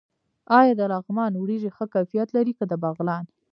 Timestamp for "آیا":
0.59-0.73